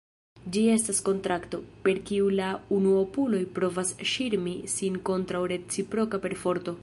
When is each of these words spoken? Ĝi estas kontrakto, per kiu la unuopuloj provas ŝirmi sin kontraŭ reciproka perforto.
Ĝi 0.53 0.61
estas 0.75 1.01
kontrakto, 1.09 1.59
per 1.83 1.99
kiu 2.09 2.31
la 2.39 2.47
unuopuloj 2.79 3.43
provas 3.59 3.93
ŝirmi 4.13 4.57
sin 4.79 4.99
kontraŭ 5.11 5.45
reciproka 5.55 6.25
perforto. 6.27 6.79